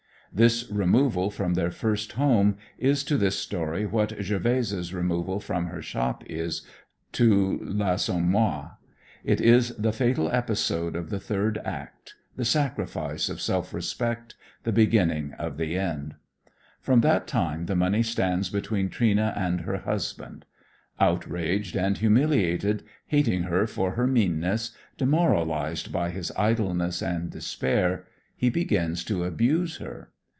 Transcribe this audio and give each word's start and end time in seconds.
This 0.33 0.71
removal 0.71 1.29
from 1.29 1.55
their 1.55 1.71
first 1.71 2.13
home 2.13 2.55
is 2.77 3.03
to 3.03 3.17
this 3.17 3.37
story 3.37 3.85
what 3.85 4.15
Gervaise's 4.17 4.93
removal 4.93 5.41
from 5.41 5.65
her 5.65 5.81
shop 5.81 6.23
is 6.25 6.61
to 7.11 7.59
L'Assommoir; 7.61 8.77
it 9.25 9.41
is 9.41 9.75
the 9.75 9.91
fatal 9.91 10.31
episode 10.31 10.95
of 10.95 11.09
the 11.09 11.19
third 11.19 11.59
act, 11.65 12.15
the 12.37 12.45
sacrifice 12.45 13.27
of 13.27 13.41
self 13.41 13.73
respect, 13.73 14.35
the 14.63 14.71
beginning 14.71 15.33
of 15.33 15.57
the 15.57 15.77
end. 15.77 16.15
From 16.79 17.01
that 17.01 17.27
time 17.27 17.65
the 17.65 17.75
money 17.75 18.01
stands 18.01 18.49
between 18.49 18.87
"Trina" 18.87 19.33
and 19.35 19.59
her 19.59 19.79
husband. 19.79 20.45
Outraged 20.97 21.75
and 21.75 21.97
humiliated, 21.97 22.83
hating 23.07 23.43
her 23.43 23.67
for 23.67 23.95
her 23.95 24.07
meanness, 24.07 24.71
demoralized 24.97 25.91
by 25.91 26.09
his 26.09 26.31
idleness 26.37 27.01
and 27.01 27.29
despair, 27.29 28.05
he 28.33 28.49
begins 28.49 29.03
to 29.03 29.25
abuse 29.25 29.75
her. 29.79 30.07